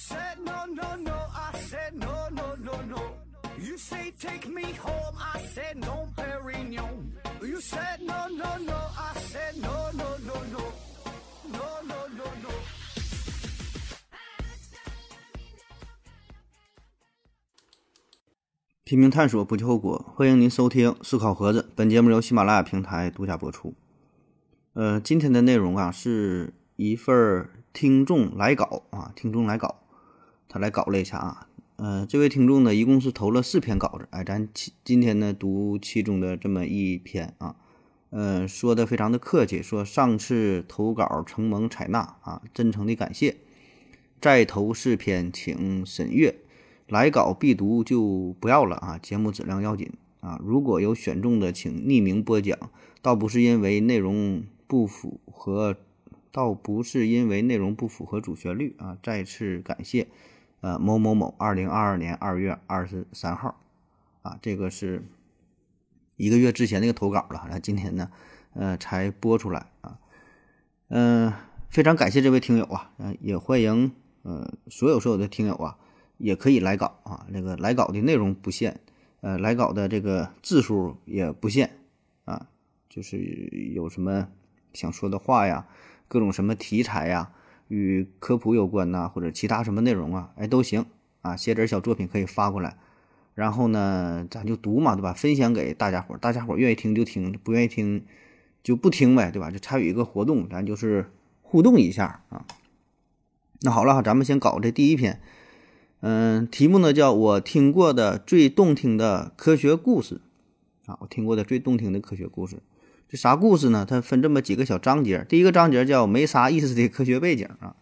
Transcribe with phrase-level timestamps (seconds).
[0.00, 3.02] said no, no, no, I said no, no, no, no.
[3.58, 7.12] You say take me home, I said no, Perignon.
[7.42, 10.72] You said no, no, no, I said no, no, no, no.
[11.52, 12.50] No, no, no, no.
[18.84, 20.12] 拼命探索，不计后果。
[20.16, 23.74] 欢迎您收听《思考盒子》，本节目由喜马拉雅平台独家播出。
[24.72, 29.82] 呃，今天的内容啊，是一份儿听众来稿啊，听众来稿，
[30.50, 31.46] 他来搞了一下啊。
[31.76, 37.56] 呃，这位听众呢，一共是投了四篇稿子，哎，咱其今天呢读其中的这么一篇啊，
[38.10, 43.36] 呃，说的非常的客气，说上次投稿承蒙采纳啊，真诚的感谢，
[44.20, 46.34] 再投四篇请审阅。
[46.88, 50.40] 来稿必读就不要了啊，节目质量要紧啊。
[50.44, 52.58] 如果有选中的，请匿名播讲，
[53.00, 55.76] 倒不是因为内容不符合，
[56.32, 58.98] 倒不是因为内容不符合主旋律啊。
[59.04, 60.08] 再次感谢，
[60.60, 63.60] 呃，某某某，二零二二年二月二十三号，
[64.22, 65.04] 啊，这个是
[66.16, 68.10] 一个月之前那个投稿了，那今天呢，
[68.54, 69.98] 呃，才播出来啊，
[70.88, 71.32] 嗯，
[71.68, 75.76] 非常感谢这位听友啊，也欢迎呃所有所有的听友啊。
[76.22, 78.78] 也可以来稿啊，那个来稿的内容不限，
[79.22, 81.78] 呃，来稿的这个字数也不限
[82.26, 82.46] 啊，
[82.90, 83.16] 就是
[83.74, 84.28] 有什么
[84.74, 85.66] 想说的话呀，
[86.08, 87.32] 各种什么题材呀，
[87.70, 90.86] 与科普有关呐，或者其他什么内容啊，哎都行
[91.22, 92.76] 啊，写点小作品可以发过来，
[93.36, 95.12] 然后呢，咱就读嘛，对吧？
[95.12, 98.04] 分享给大家伙，大家伙愿意听就听，不愿意听
[98.64, 99.52] 就不听呗，对吧？
[99.52, 101.10] 就参与一个活动，咱就是
[101.42, 102.44] 互动一下啊。
[103.62, 105.20] 那好了，咱们先搞这第一篇。
[106.00, 110.20] 嗯，题目呢叫我听过的最动听的科学故事
[110.86, 112.62] 啊，我听过的最动听的科学故事，
[113.10, 113.84] 这啥故事呢？
[113.84, 115.26] 它分这么几个小章节。
[115.28, 117.74] 第一个章节叫没啥意思的科学背景啊，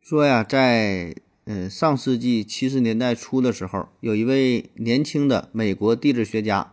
[0.00, 6.72] 说呀，在嗯上世纪七十年代初的时候，有一位年轻的美国地质学家，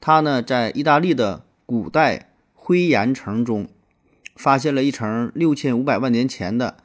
[0.00, 3.68] 他呢在意大利的古代灰岩层中
[4.34, 6.78] 发现了一层六千五百万年前的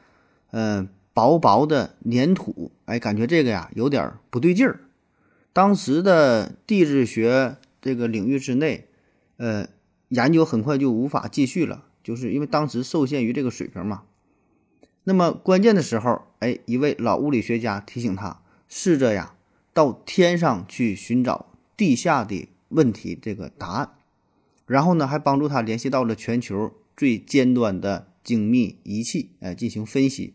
[0.52, 0.90] 嗯。
[1.14, 4.82] 薄薄的粘土，哎，感觉这个呀有点不对劲儿。
[5.54, 8.90] 当时的地质学这个领域之内，
[9.38, 9.66] 呃，
[10.16, 14.04] 研究很快就无法继续了，就是因为当时受限于这个水平嘛。
[15.04, 19.36] 那么关键的时候，哎，一位老物理学家提醒他，试着呀
[19.74, 23.92] 到天上去寻找地下的问题这个答案，
[24.66, 30.34] 然后呢还帮助他联系到了全球最尖端的精密仪器，哎，进行分析。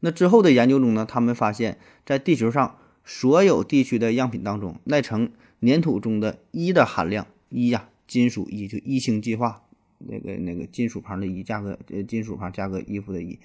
[0.00, 9.62] 那之后的研究中呢，他们发现，在地球上所有地区的样品当中，那层粘土中的一的含量，一呀，金属一，就一星计划，
[9.98, 13.38] 那个那个金属旁的一加个呃金属旁加个衣服的衣，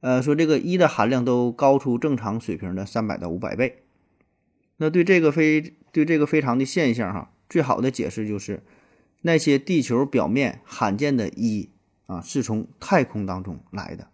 [0.00, 3.78] 呃，说这个一的含量都高出正常水平的三百到五百倍。
[4.78, 8.62] 那对这个非对这个非常的现象哈，最好的解释就是
[9.20, 11.68] 那些地球表面罕见的一
[12.06, 14.08] 啊，是从太空当中来的。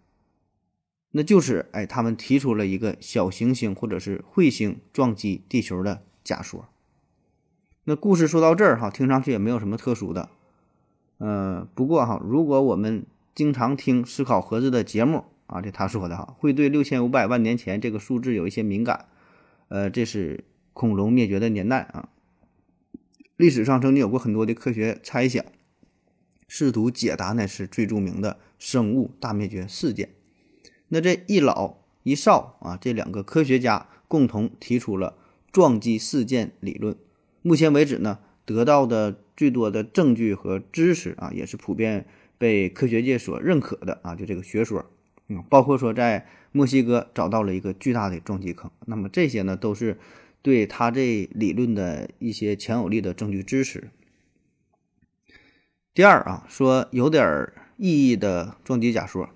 [1.11, 6.69] 那就是哎，他们提出了一个小行星或者是彗星撞击地球的假说。
[7.85, 10.29] 那故事说到这儿哈，听上去也没有什么特殊的。
[11.17, 19.07] 呃，不过哈，如果我们经常听思考盒子的节目啊，这他说的哈，会对六千五百万年前这个数字有一些敏感。
[19.69, 22.09] 呃，这是恐龙灭绝的年代啊。
[23.35, 25.43] 历史上曾经有过很多的科学猜想，
[26.47, 30.09] 试图解答那是最著名的生物大灭绝事件。
[30.89, 35.15] 那这一老一少啊，这两个科学家共同提出了
[35.51, 36.95] 撞击事件理论。
[37.41, 42.05] 目前为止呢，得到的最多的证据和知识啊，也是普遍
[42.37, 44.85] 被科学界所认可的啊，就这个学说，
[45.27, 48.69] 嗯，包括说在墨西哥找到了一个巨大的撞击坑。
[48.85, 49.97] 那么这些呢，都是
[50.41, 53.89] 对他这理论的一些强有力的证据支持。
[55.93, 59.29] 第二啊，说有点意义的撞击假说。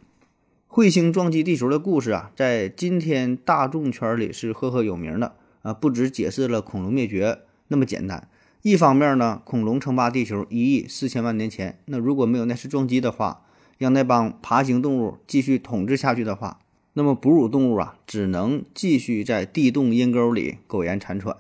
[0.68, 5.72] 彗星撞击地球的故事啊，在今天大众圈里是赫赫有名的啊！
[5.72, 8.28] 不止解释了恐龙灭绝那么简单，
[8.62, 13.46] 一方面呢，恐龙称霸地球一亿四千万年前，那如果没有那次撞击的话，
[13.78, 16.60] 让那帮爬行动物继续统治下去的话，
[16.94, 21.36] 那么哺乳动物啊，只能继续在地洞阴沟里苟延残喘，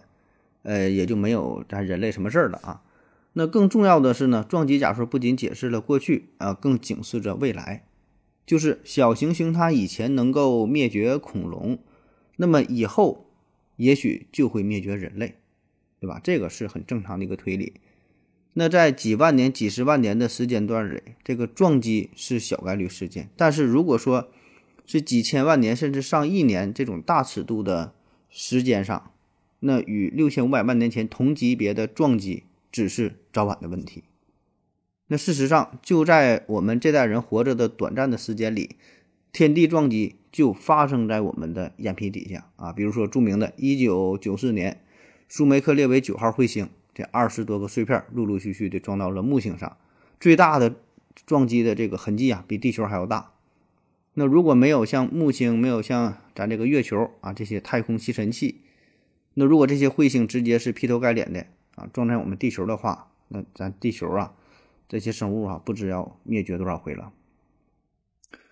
[0.63, 2.81] 呃，也就没有咱人类什么事儿了啊！
[3.33, 7.83] 那更重要的是呢，撞击假说不仅解释了过去啊，更警示着未来。
[8.45, 11.79] 就是小行星它以前能够灭绝恐龙，
[12.35, 13.27] 那么以后
[13.77, 15.35] 也许就会灭绝人类，
[16.03, 16.19] 对吧？
[16.21, 17.71] 这个是很正常的一个推理。
[18.55, 23.29] 那在几万年、几十万年的时间段里，这个撞击是小概率事件。
[23.37, 24.29] 但是如果说
[24.85, 27.93] 是几千万年甚至上亿年这种大尺度的
[28.29, 29.11] 时间上，
[29.61, 34.03] 那与六千五百万年前同级别的撞击只是早晚的问题。
[35.07, 38.75] 那事实上，就在我们这代人活着的短暂的时间里，
[39.31, 42.73] 天地撞击就发生在我们的眼皮底下啊！
[42.73, 44.81] 比如说，著名的1994年，
[45.33, 49.77] 舒梅克列维九号彗星，这二十多个碎片陆陆续续的撞到了木星上，
[50.19, 50.75] 最大的
[51.25, 53.31] 撞击的这个痕迹啊，比地球还要大。
[54.13, 58.61] 那如果没有像木星，没有像咱这个月球啊这些太空吸尘器，
[59.33, 64.35] 那如果这些彗星直接是劈头盖脸的啊撞在我们地球的话，那咱地球啊。
[64.87, 67.11] 这些生物啊，不知要灭绝多少回了。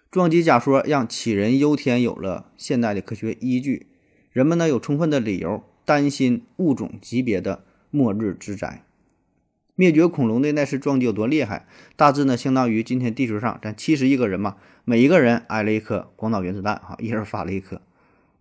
[0.10, 3.86] 撞击假说让杞人忧天有了现代的科学依据，
[4.32, 8.84] 人们呢有充分的理由担心物种级别的末日之灾。
[9.76, 11.66] 灭绝恐龙的那次撞击有多厉害？
[11.96, 17.82] 大致呢相当于今天地球上咱七十亿个人嘛，每一个人挨了一颗广岛原子弹，哈，一人发了一颗。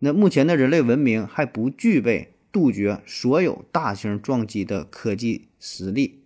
[0.00, 6.20] 那目前的人类文明还不具备杜绝所有大型撞击的科技实力。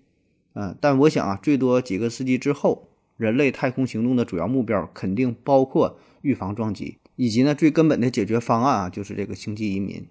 [0.54, 10.06] 嗯，但我想啊，最多几个世纪之后，人类太空行动的主要目标肯定包括预防撞击，以及呢最根本的解决方案啊，就是这个星际移民。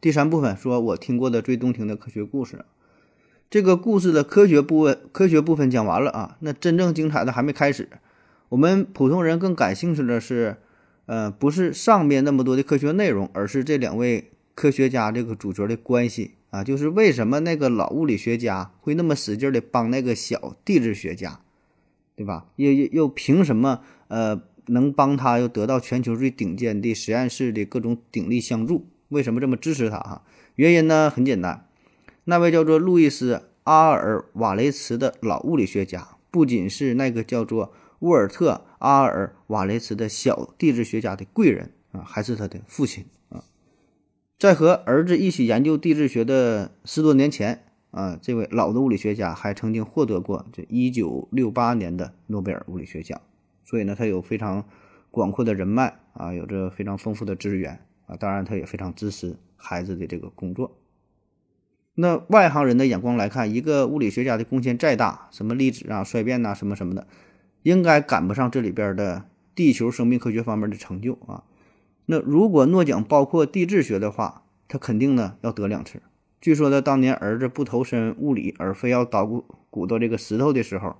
[0.00, 2.64] 第三部分说我听过的最动听的科学故事，
[3.50, 7.88] 这个故事的科学部分科学部分讲完了啊，那真正精彩的还没开始。
[8.50, 10.56] 我们普通人更感兴趣的是，
[11.06, 16.32] 呃，不是上面那么多的科学内容，而是这两位科学家这个主角的关系。
[16.50, 21.40] 啊，就是为什么那个老物理学家会那么使劲的帮那个小地质学家，
[22.14, 22.46] 对吧？
[22.54, 28.86] 又又又凭什么呃能帮他又得到全球最顶尖的实验室的各种鼎力相助？
[29.14, 29.98] 为什么这么支持他？
[30.00, 30.22] 哈，
[30.56, 31.68] 原因呢很简单，
[32.24, 43.44] 那位叫做路易斯·阿尔瓦雷茨的老物理学家，不仅是那个叫做沃尔特·阿尔瓦雷茨的小地质学家的贵人啊，还是他的父亲啊。
[44.36, 53.20] 在和儿子一起研究地质学的十多年前，啊，这位老的物理学家还曾经获得过这1968年的诺贝尔物理学奖，
[53.64, 54.66] 所以呢，他有非常
[55.10, 57.80] 广阔的人脉啊，有着非常丰富的资源
[58.16, 60.78] 当然他也非常支持孩子的这个工作。
[61.94, 67.06] 那外行人的眼光来看，一个物理学家的贡献再大，什么粒子啊、衰变呐，什么什么的，
[67.62, 69.24] 应该赶不上这里边的
[69.54, 71.44] 地球生命科学方面的成就啊。
[72.06, 76.02] 那如果诺奖包括地质学的话，他肯定呢要得两次。
[76.40, 80.96] 据说他当年儿子不投身物理，而非要捣鼓鼓捣这个石头的时候，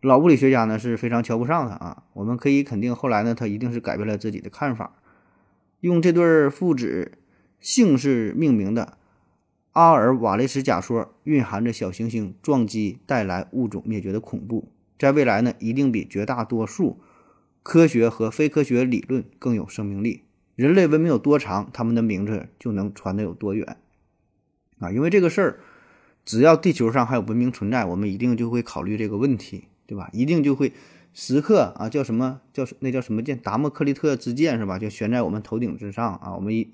[0.00, 2.04] 老物理学家呢是非常瞧不上他啊。
[2.12, 4.94] 我们可以肯定，后来呢他一定是改变了自己的看法，
[5.80, 7.12] 用这对父子
[7.58, 8.98] 姓氏命名的
[9.72, 17.00] 阿尔瓦雷斯假说，蕴含着小行星撞击带来物种灭绝的恐怖，在未来呢一定比绝大多数
[17.62, 20.24] 科学和非科学理论更有生命力。
[20.56, 23.78] 人类文明有多长，他们的名字就能传得有多远
[24.78, 24.90] 啊！
[24.90, 25.60] 因为这个事儿，
[26.26, 30.10] 只要地球上还有文明存在，我们一定就会考虑这个问题，对吧？
[30.12, 30.72] 一定就会
[31.12, 33.38] 时刻啊，叫什么叫那叫什么剑？
[33.38, 34.78] 达摩克利特之剑是吧？
[34.78, 36.34] 就悬在我们头顶之上啊！
[36.34, 36.68] 我们一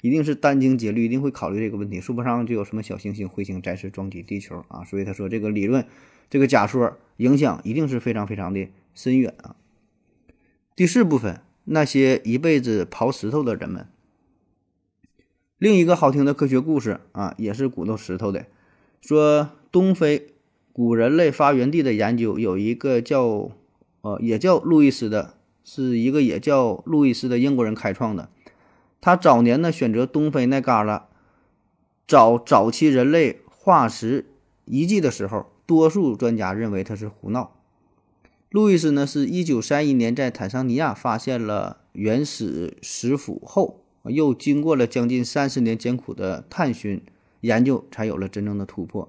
[0.00, 2.00] 一定是殚精竭虑，一定会考虑这个问题。
[2.00, 4.84] 说不上就有什么小行星、彗星再次撞击地球啊！
[4.84, 5.86] 所以他说这个理论，
[6.28, 9.56] 这个假说影响一定是非常非常的深远啊！
[10.74, 11.40] 第四部分。
[11.64, 13.86] 那些一辈子刨石头的人们。
[15.58, 18.46] 另一个好听的科学故事啊，也是骨头石头的，
[19.00, 20.28] 说东非
[20.72, 23.52] 古人类发源地的研究，有一个叫
[24.02, 28.28] 呃也叫路易斯的，是一个也叫路易斯的英国人开创的。
[29.00, 31.02] 他早年呢选择东非那旮旯
[32.06, 34.26] 找早期人类化石
[34.64, 37.52] 遗迹的时候，多数专家认为他是胡闹。
[38.50, 47.00] 路易斯呢，是一九三一年在坦桑尼亚发现了原始石斧后，又经过了将近三十年艰苦的探寻
[47.42, 49.08] 研究，才有了真正的突破。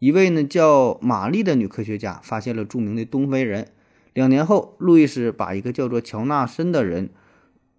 [0.00, 3.68] 一位呢叫玛丽的女科学家发现了著名的东非人。
[4.12, 7.10] 两年后，路易斯把一个叫做乔纳森的人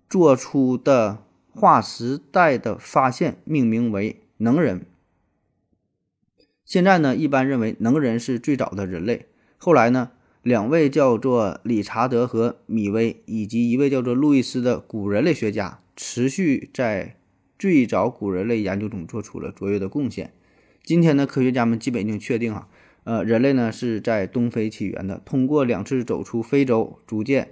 [0.09, 4.85] 做出的划时代的发现命名为“能人”。
[6.65, 9.27] 现在呢，一般认为能人是最早的人类。
[9.57, 10.11] 后来呢？
[10.43, 17.15] 两位叫做理查德和米威，以及一位叫做路易斯的古人类学家，持续在
[17.59, 20.33] 最早古人类研究中做出了卓越的贡献。
[20.83, 22.67] 今天呢，科学家们基本已经确定啊，
[23.03, 27.49] 呃，人类呢是在东非起源的，通过两次走出非洲，逐渐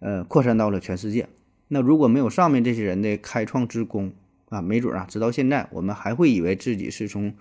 [0.00, 1.28] 呃扩散到了全世界。
[1.68, 4.12] 那如果没有上面这些人的开创之功
[4.48, 7.32] 啊，没准啊，直到现在我们还会以为自己是从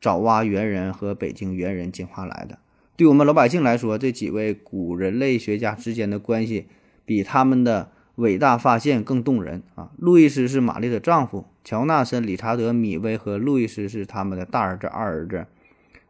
[0.00, 2.58] 爪哇猿人和北京猿人进化来的。
[2.96, 6.66] 对我们老百姓来说，这几位古人类学家之间的关系
[7.04, 9.92] 比他们的伟大发现更动人啊！
[9.98, 15.46] 路易斯是玛丽的丈夫，乔纳森、理查德、米威和路易斯是他们的大儿子、二儿子、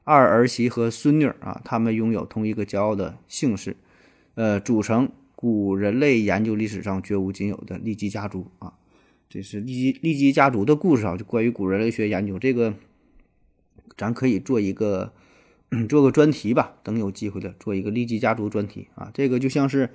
[0.07, 3.77] 二儿媳和孙女啊，他们拥有同一个骄傲的姓氏，
[4.37, 8.75] 呃，组成古人类研究历史上绝无仅有的利基家族啊！
[9.29, 12.75] 这是利基利基家族的故事啊，就关于古人类学研究这个，
[13.97, 15.13] 咱可以做一个
[15.89, 19.11] 做个专题吧，等有机会了做一个利基家族专题啊！
[19.13, 19.91] 这个就像是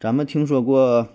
[0.00, 1.08] 咱们听说过。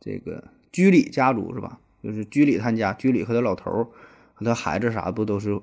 [0.00, 1.80] 这个居里家族是吧？
[2.04, 3.88] 就是居里他家，居里和他老头儿
[4.32, 5.60] 和他孩子啥不都是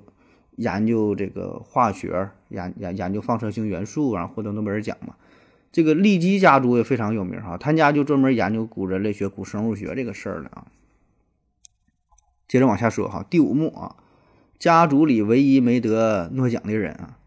[0.56, 5.14] 研究这个化学、研研研究放射性元素，然后获得诺贝尔奖嘛？
[5.72, 10.66] 这个利基家族也非常有名哈，他家就专门研究古人类学、古生物学这个事儿的啊。
[12.48, 13.96] 接着往下说哈，第五幕啊，
[14.58, 17.18] 家族里唯一没得诺奖的人啊，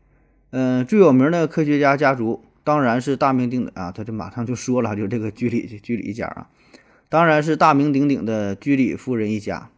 [0.52, 6.50] 嗯，最有名的科学家家族当然是大名鼎鼎啊，他就马上就说了，就这个居里居里一家啊。
[7.10, 9.70] 当然是大名鼎鼎的居里夫人一家，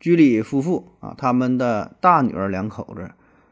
[0.00, 3.10] 居里夫妇啊，他们的大女儿两口子，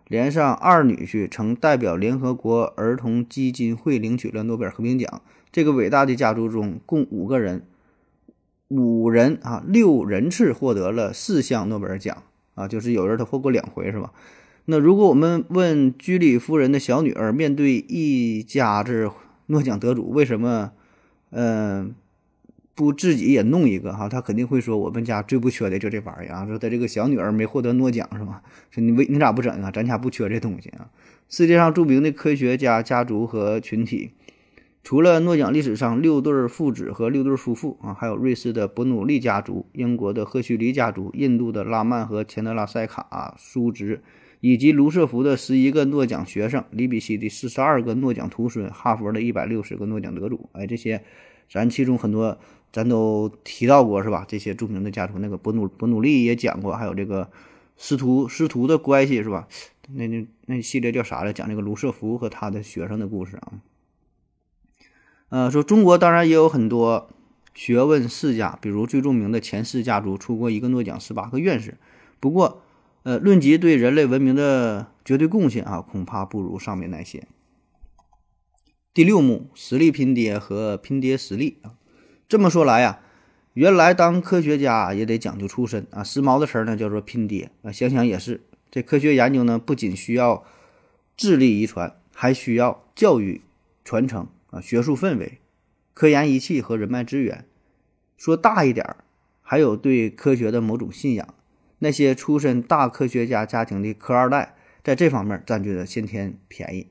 [0.09, 5.21] 连上二女婿，曾代表联合国儿童基金会领取了诺贝尔和平奖。
[5.53, 7.63] 这个伟大的家族中，共五个人，
[8.69, 12.23] 五人啊，六人次获得了四项诺贝尔奖
[12.55, 14.13] 啊，就是有人他获过两回，是吧？
[14.65, 19.11] 那如果我们问居里夫人的小女儿，面对一家子
[19.47, 20.73] 诺奖得主，为什么，
[21.31, 21.95] 嗯？
[22.79, 26.47] 不自己也弄一个哈，他肯定会说我们家最不缺的就这玩意儿啊。
[26.47, 28.41] 说他这个小女儿没获得诺奖是吧？
[28.71, 29.69] 说你为你咋不整啊？
[29.73, 30.89] 咱家不缺这东西啊。
[31.29, 34.13] 世界上著名的科学家家族和群体，
[34.85, 44.01] 除了诺奖历史上六对父子和六对夫妇啊，还有瑞士的伯努利家族、英国的赫胥黎家族、印度的拉曼和钱德拉塞卡叔侄，
[44.39, 50.49] 以及卢瑟福的十一个诺奖学生、里比希的四十二个诺奖徒孙、哈佛的一百六十个诺奖得主。
[50.53, 51.03] 哎，这些
[51.51, 52.39] 咱其中很多。
[52.73, 54.25] 咱都提到过是吧？
[54.29, 57.31] 这些著名的家族，那个伯努伯努利也讲过，还有这个
[57.77, 59.49] 师徒师徒的关系是吧？
[59.91, 61.33] 那那那系列叫啥来？
[61.33, 63.53] 讲这个卢瑟福和他的学生的故事啊。
[65.31, 67.11] 呃，说中国当然也有很多
[67.55, 71.79] 学问世家，比如最著名的钱氏家族出过一个诺奖，十八个院士。
[72.21, 72.63] 不过，
[73.03, 77.27] 呃，论及对人类文明的绝对贡献啊，恐怕不如上面那些。
[78.93, 81.75] 第六幕：实力拼爹和拼爹实力啊。
[82.29, 83.01] 这么说来呀，
[83.55, 86.05] 原来当科学家也得讲究出身啊。
[86.05, 87.73] 时髦的词儿呢叫做拼爹啊。
[87.73, 90.45] 想想也是，这科学研究呢不仅需要
[91.17, 93.41] 智力遗传，还需要教育
[93.83, 95.39] 传承啊，学术氛围、
[95.95, 97.47] 科研仪器和人脉资源。
[98.19, 98.99] 说大一点儿，
[99.41, 101.35] 还有对科学的某种信仰。
[101.79, 104.55] 那些出身大科学家家庭的科二代，
[104.85, 106.89] 在这方面占据了先天便宜，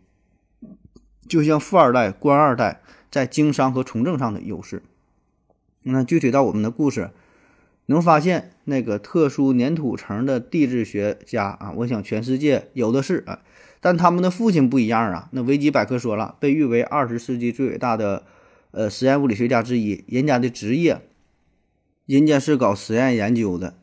[1.27, 4.81] 就像富二代、官二代在经商和从政上的优势。
[5.89, 7.11] 那具体到我们的故事，
[7.85, 13.39] 能发现那个特殊粘土层的地质学家啊，我想全世界有的是啊，
[13.79, 15.29] 但他们的父亲不一样啊。
[15.31, 18.23] 那维基百科说了，被誉为二十世纪最伟大的
[18.71, 20.99] 呃实验物理学家之一，人家的职业，
[22.05, 23.75] 人家是搞实验研究的。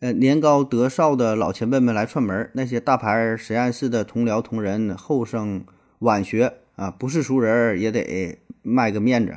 [0.00, 5.64] 呃，年高德少的老前辈们来串门，那些大牌实验室的同僚同仁后生
[6.00, 9.36] 晚学啊，不是熟人也得卖个面子。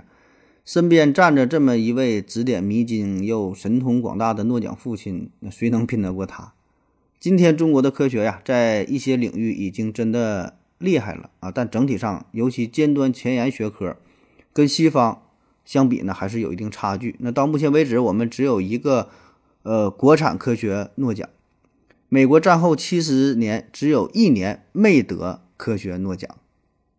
[0.65, 6.53] 身边站着这么一位指点迷津又神通广大的诺奖父亲，那谁能拼得过他？
[7.19, 13.97] 今天中国的科学呀，在一些领域已经真的厉害了啊，但整体上，尤其尖端前沿学科，
[14.53, 15.23] 跟西方
[15.65, 17.17] 相比呢，还是有一定差距。
[17.19, 19.09] 那到目前为止，我们只有一个
[19.63, 21.27] 呃国产科学诺奖，
[22.07, 26.37] 美国战后七十年只有一年没得科学诺奖，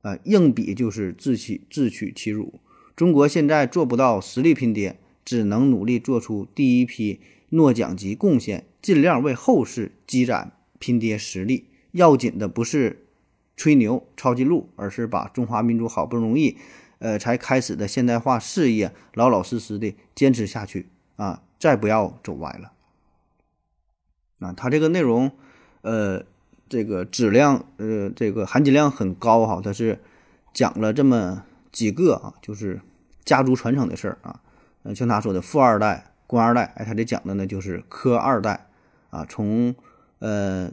[0.03, 2.61] 啊，硬比就是自取自取其辱。
[2.97, 11.67] 中国现在做不到实力拼爹，只能努力做出第一批诺奖级贡献，尽量为后世积攒拼爹实力。
[11.91, 13.05] 要紧的不是
[13.57, 16.57] 吹牛抄近路，而是把中华民族好不容易，
[17.01, 21.43] 呃，才开始的现代化事业老老实实的坚持下去啊！
[21.59, 22.73] 再不要走歪了。
[24.39, 25.33] 啊，他这个内容，
[25.83, 26.25] 呃，
[26.69, 29.61] 这个质量，呃，这个含金量很高哈。
[29.61, 29.99] 他是
[30.53, 31.45] 讲了这么。
[31.75, 32.81] 几个啊，就是
[33.25, 34.41] 家族传承的事儿啊，
[34.85, 38.69] 嗯，像他说的富二代、官二代，哎，他这讲的呢就是科二代
[39.11, 39.75] 啊，从
[40.21, 40.71] 呃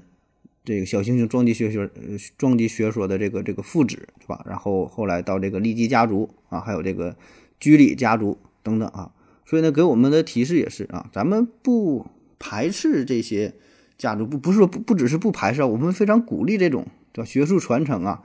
[0.63, 1.89] 这个小行星撞击学学
[2.37, 4.45] 撞击学说的这个这个父子是吧？
[4.47, 7.17] 然后后来到这个利基家族啊，还有这个
[7.59, 9.11] 居里家族等等啊，
[9.43, 12.05] 所以呢，给我们的提示也是啊，咱们不
[12.37, 13.55] 排斥这些
[13.97, 18.23] 家族，不不是说不不只是不排斥，我们非常鼓励这种叫学术传承啊。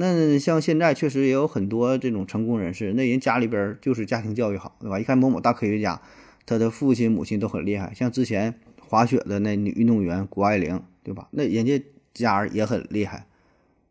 [0.00, 5.00] 那像现在确实也有很多这种成功人士，那人家里边就是家庭教育好，对吧？
[5.00, 6.00] 一看某某大科学家，
[6.46, 11.26] 他的父亲母亲都很厉害，像之前滑雪的那女运动员谷爱凌，对吧？
[11.32, 13.26] 那人家家也很厉害。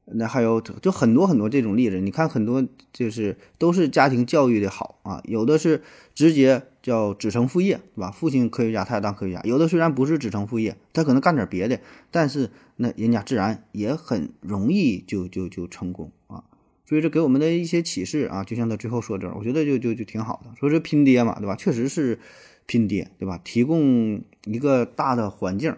[0.05, 5.81] 那还有就很多很多这种例子，你看很多就是都是家庭教育的好啊，有的是
[6.15, 8.09] 直接叫子承父业，对吧？
[8.09, 11.79] 父亲科学家，他也当科学家；有的虽然不是子承父业，他可能干点别的，
[12.09, 16.43] 但是那人家自然也很容易就就就成功啊。
[16.85, 20.51] 所以这给我们的一些启示啊，就像他最后说这，我觉得就就就挺好的。
[20.59, 21.55] 说是拼爹嘛，对吧？
[21.55, 22.17] 确实是
[22.65, 23.39] 拼爹，对吧？
[23.43, 25.75] 提供一个大的环境，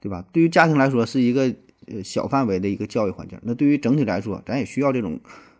[0.00, 0.24] 对吧？
[0.32, 1.54] 对于家庭来说是一个。
[1.88, 5.18] 呃，小范围的一个教育环境，那对于整体来说，咱也需要这种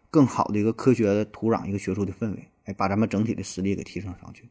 [0.08, 4.44] 更好的一个科学的土壤，一个学术的氛围，哎，把咱们整体的实力给提升上去。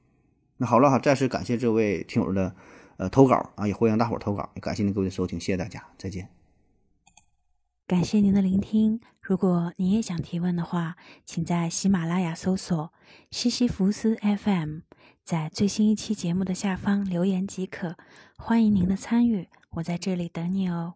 [0.62, 2.56] 那好了哈，再次感谢这位听友的
[2.98, 6.30] 呃投稿啊，也欢迎大伙投稿，也感谢您各位的收听，谢谢大家，再见。
[7.88, 12.94] 感谢您的聆听，如果您也想提问的话，请在喜马拉雅搜索
[13.32, 14.82] 西西弗斯 FM，
[15.24, 17.98] 在最新一期节目的下方留言即可，
[18.38, 20.94] 欢迎您的参与，我在这里等你哦。